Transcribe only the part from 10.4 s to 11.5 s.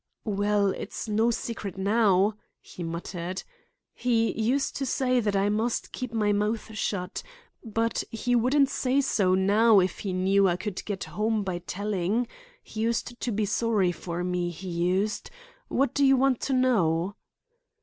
I could get home